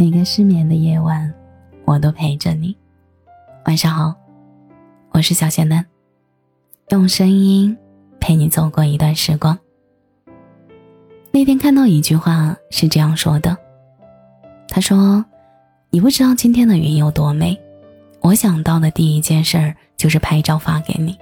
[0.00, 1.34] 每个失眠的夜晚，
[1.84, 2.76] 我都陪着你。
[3.64, 4.14] 晚上好，
[5.10, 5.84] 我是小仙丹，
[6.90, 7.76] 用声音
[8.20, 9.58] 陪你走过一段时光。
[11.32, 13.58] 那天看到一句话是这样说的
[14.70, 15.24] ：“他说，
[15.90, 17.60] 你不知道今天的云有多美，
[18.20, 21.18] 我想到的第一件事儿就是拍照发给你。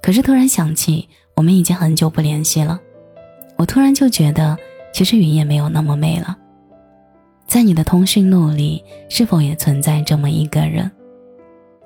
[0.00, 2.80] 可是突然想起我们已经很久不联系了，
[3.58, 4.56] 我突然就觉得，
[4.94, 6.38] 其实云也没有那么美了。”
[7.52, 10.90] 在你的通讯录里，是否也存在这么一个人？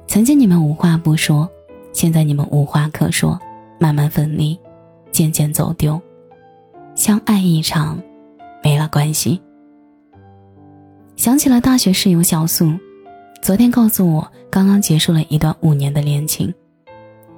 [0.06, 1.50] 曾经你们无话不说，
[1.92, 3.36] 现在你们无话可说，
[3.80, 4.56] 慢慢分离，
[5.10, 6.00] 渐渐走丢，
[6.94, 8.00] 相爱一场，
[8.62, 9.42] 没了关系。
[11.16, 12.72] 想起了大学室友小素，
[13.42, 16.54] 昨天告诉我刚刚结束了一段五年的恋情，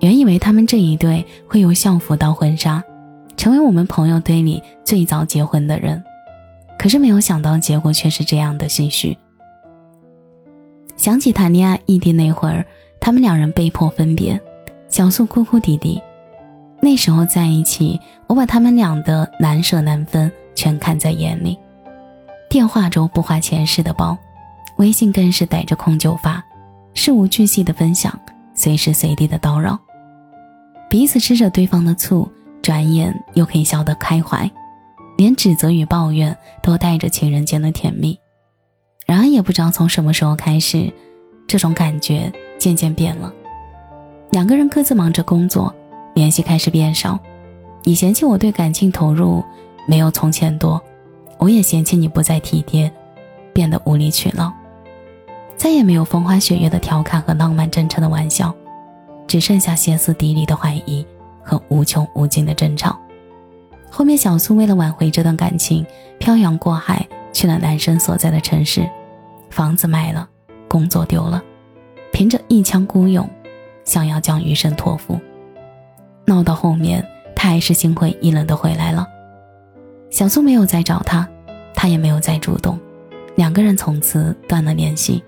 [0.00, 2.84] 原以为他们这一对会由校服到婚纱，
[3.38, 6.04] 成为我们朋友堆里最早结婚的人。
[6.78, 9.16] 可是没有想到，结果却是这样的心虚。
[10.96, 12.64] 想起谈恋爱异地那会儿，
[13.00, 14.40] 他们两人被迫分别，
[14.88, 16.00] 小素哭哭啼啼。
[16.80, 21.58] 那时候在一起，我把他们俩的难舍难分全看在眼里。
[22.48, 24.16] 电话中不花钱似的包，
[24.76, 26.42] 微信更是逮着空就发，
[26.94, 28.16] 事无巨细的分享，
[28.54, 29.78] 随时随地的叨扰。
[30.88, 32.28] 彼此吃着对方的醋，
[32.62, 34.50] 转眼又可以笑得开怀。
[35.18, 38.16] 连指责与抱怨都带着情人间的甜蜜，
[39.04, 40.92] 然而也不知道从什么时候开始，
[41.48, 43.34] 这种感觉渐渐变了。
[44.30, 45.74] 两个人各自忙着工作，
[46.14, 47.18] 联系开始变少。
[47.82, 49.44] 你嫌弃我对感情投入
[49.88, 50.80] 没有从前多，
[51.38, 52.88] 我也嫌弃你不再体贴，
[53.52, 54.52] 变得无理取闹。
[55.56, 58.54] 再也没有风花雪月的调侃和浪漫真诚的玩笑，
[59.26, 61.04] 只剩下歇斯底里的怀疑
[61.42, 62.96] 和无穷无尽的争吵。
[63.90, 65.84] 后面，小苏为了挽回这段感情，
[66.18, 68.88] 漂洋过海去了男生所在的城市，
[69.50, 70.28] 房子卖了，
[70.68, 71.42] 工作丢了，
[72.12, 73.28] 凭着一腔孤勇，
[73.84, 75.18] 想要将余生托付。
[76.24, 77.04] 闹到后面，
[77.34, 79.06] 他还是心灰意冷的回来了。
[80.10, 81.28] 小苏没有再找他，
[81.74, 82.78] 他也没有再主动，
[83.34, 85.22] 两个人从此断了联系。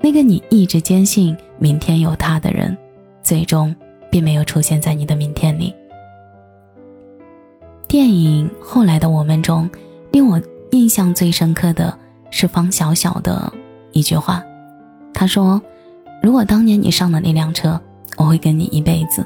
[0.00, 2.76] 那个你一直坚信明天有他的人，
[3.22, 3.74] 最终
[4.10, 5.74] 并没有出现在你的明天里。
[7.94, 9.70] 电影后来的我们中，
[10.10, 11.96] 令我印象最深刻的
[12.28, 13.52] 是方小小的
[13.92, 14.42] 一句话。
[15.12, 15.62] 他说
[16.20, 17.80] ：“如果当年你上了那辆车，
[18.16, 19.24] 我会跟你一辈子。”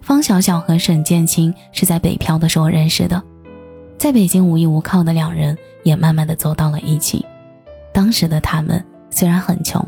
[0.00, 3.22] 方小小和沈建清是在北漂的时候认识的，
[3.98, 7.26] 在北京无依无靠的两人也慢慢的走到了一起。
[7.92, 9.86] 当时的他们虽然很穷，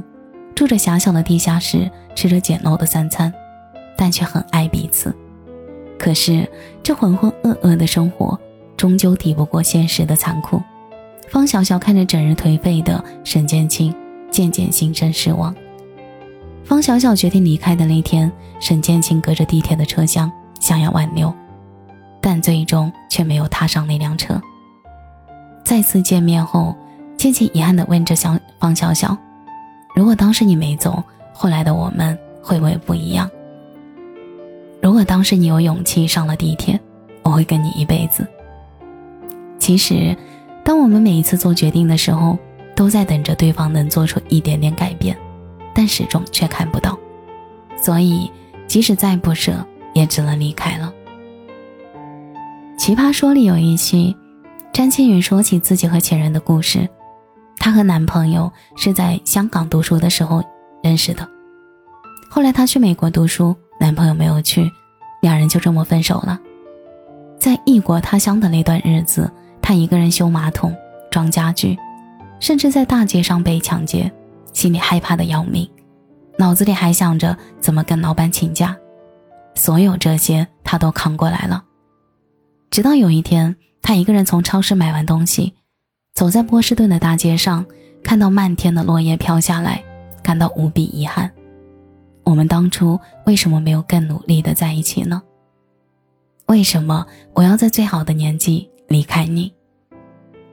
[0.55, 3.33] 住着狭小的地下室，吃着简陋的三餐，
[3.97, 5.17] 但却很爱彼此。
[5.99, 6.49] 可是，
[6.89, 8.41] 这浑浑噩噩的生活，
[8.75, 10.59] 终究抵不过现实的残酷。
[11.29, 13.95] 方小小看着整日颓废的沈建清，
[14.31, 15.55] 渐渐心生失望。
[16.65, 21.31] 方小小决定离开的那天，沈建清隔着地铁的车厢想要挽留，
[22.23, 24.41] 但最终却没有踏上那辆车。
[25.63, 26.75] 再次见面后，
[27.19, 29.15] 倩倩遗憾地问着小方小小
[29.95, 31.05] ：“如果当时你没走，
[31.35, 33.31] 后来的我们会不会不一样？”
[34.81, 36.79] 如果当时你有勇气上了地铁，
[37.23, 38.27] 我会跟你一辈子。
[39.59, 40.17] 其实，
[40.65, 42.39] 当我们每一次做决定的时候，
[42.77, 45.19] 都在等着对方能做出一点点改变，
[45.75, 46.99] 但始终却看不到。
[47.77, 48.31] 所以，
[48.67, 50.93] 即使再不舍，也只能离开了。
[52.79, 54.17] 奇葩说里有一期，
[54.73, 56.89] 詹青云说起自己和前任的故事。
[57.59, 60.43] 她和男朋友是在香港读书的时候
[60.83, 61.29] 认识的，
[62.31, 63.55] 后来她去美国读书。
[63.79, 64.71] 男朋友没有去，
[65.23, 66.39] 两人就这么分手了。
[67.39, 69.31] 在异国他乡的那段日子，
[69.63, 70.75] 她一个人修马桶、
[71.11, 71.79] 装家具，
[72.41, 74.11] 甚至在大街上被抢劫，
[74.53, 75.69] 心里害怕的要命，
[76.37, 78.77] 脑子里还想着怎么跟老板请假。
[79.55, 81.65] 所有这些她都扛过来了。
[82.71, 85.55] 直到有一天，她一个人从超市买完东西，
[86.15, 87.65] 走在波士顿的大街上，
[88.03, 89.83] 看到漫天的落叶飘下来，
[90.23, 91.31] 感到无比遗憾。
[92.29, 95.23] 我们当初为什么没有更努力的在一起呢？
[96.45, 99.51] 为什么我要在最好的年纪离开你？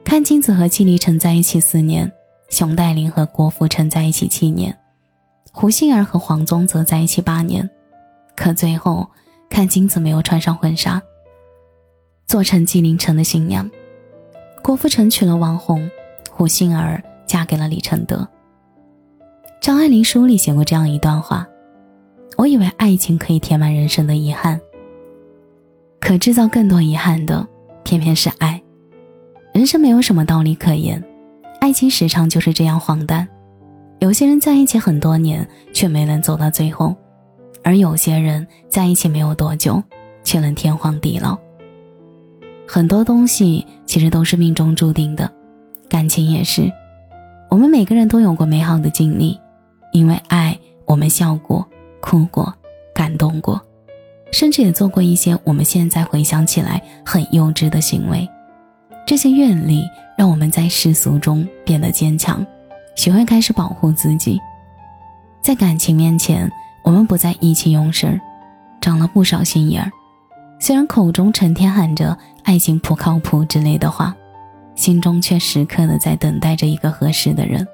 [0.02, 2.10] 看金子和季立成在一起四年，
[2.48, 4.74] 熊黛林和郭富城在一起七年，
[5.52, 7.68] 胡杏儿和黄宗泽在一起八年，
[8.34, 9.06] 可最后
[9.50, 11.02] 看金子没有穿上婚纱，
[12.26, 13.70] 做成纪凌尘的新娘，
[14.62, 15.90] 郭富城娶了王红，
[16.30, 18.26] 胡杏儿嫁给了李承德。
[19.60, 21.46] 张爱玲书里写过这样一段话。
[22.36, 24.60] 我以为爱情可以填满人生的遗憾，
[25.98, 27.46] 可制造更多遗憾的，
[27.82, 28.62] 偏偏是爱。
[29.52, 31.02] 人生没有什么道理可言，
[31.60, 33.26] 爱情时常就是这样荒诞。
[34.00, 36.94] 有些人在一起很多年，却没能走到最后；
[37.64, 39.82] 而有些人在一起没有多久，
[40.22, 41.38] 却能天荒地老。
[42.68, 45.32] 很多东西其实都是命中注定的，
[45.88, 46.70] 感情也是。
[47.48, 49.40] 我们每个人都有过美好的经历，
[49.92, 51.66] 因为爱，我们笑过、
[52.00, 52.52] 哭过、
[52.94, 53.60] 感动过，
[54.32, 58.28] 甚至也做过一些我们现在回想起来很幼稚的行为。
[59.06, 59.84] 这些阅历
[60.16, 62.44] 让我们在世俗中变得坚强，
[62.96, 64.40] 学会开始保护自己。
[65.40, 66.50] 在感情面前，
[66.82, 68.20] 我们不再意气用事，
[68.80, 69.92] 长了不少心眼儿。
[70.58, 74.16] 虽然口中成天喊着“爱情不靠谱”之类的话，
[74.74, 77.66] 心中却时刻的在等待着一个合适的人。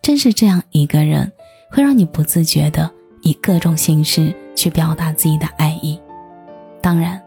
[0.00, 1.30] 正是这样一个人，
[1.70, 2.90] 会让你不自觉的
[3.22, 5.98] 以各种形式去表达自己的爱意。
[6.80, 7.20] 当然，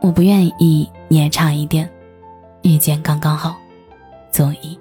[0.00, 1.88] 我不愿意你也差一点，
[2.62, 3.56] 遇见刚刚好，
[4.30, 4.78] 足矣。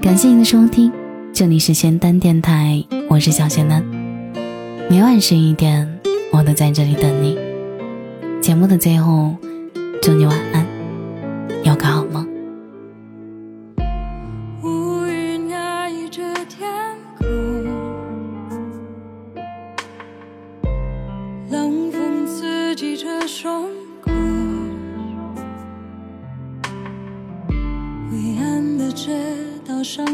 [0.00, 0.92] 感谢您的收听，
[1.32, 3.82] 这里是仙丹电台，我是小仙丹，
[4.88, 6.00] 每晚十一点。
[6.32, 7.38] 我都在这里等你。
[8.40, 9.36] 节目的最后，
[10.00, 10.66] 祝你晚安，
[11.62, 12.26] 有个好梦。
[14.62, 16.81] 乌云压抑着天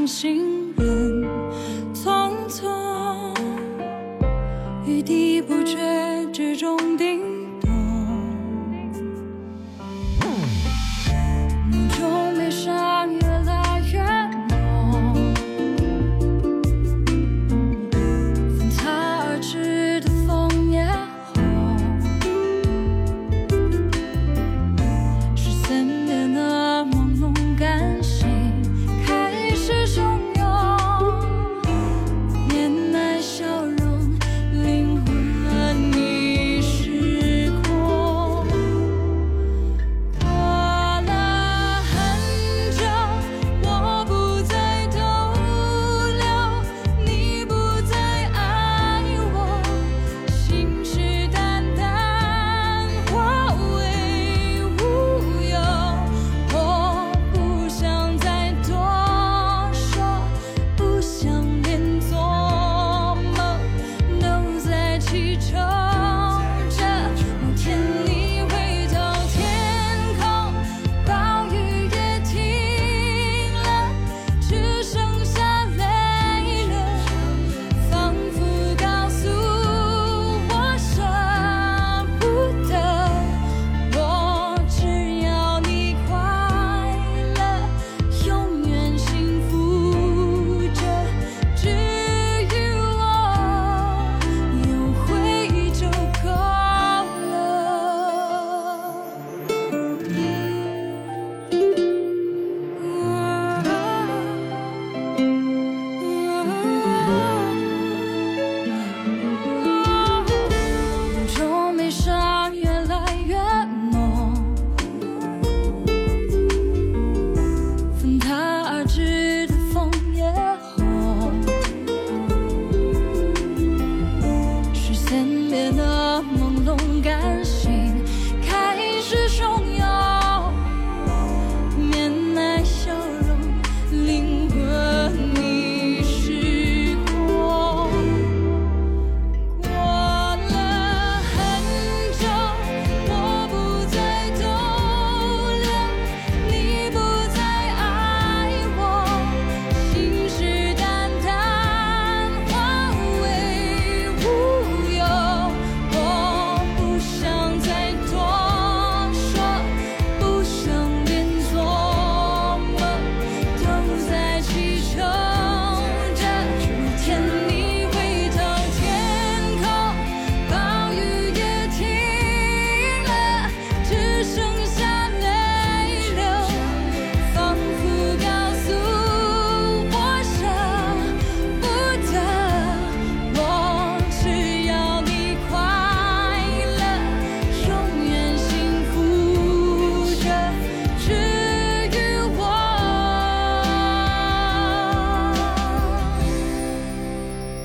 [0.06, 1.22] 行人
[1.94, 3.34] 匆匆
[4.86, 5.76] 雨滴不觉
[6.32, 7.20] 之中定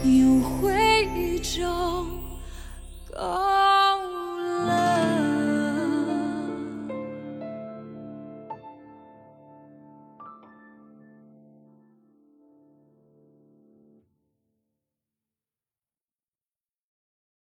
[0.03, 0.72] 又会。